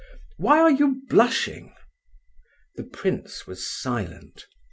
Why 0.37 0.59
are 0.59 0.71
you 0.71 1.03
blushing?" 1.09 1.75
The 2.75 2.83
prince 2.85 3.45
was 3.45 3.67
silent. 3.69 4.47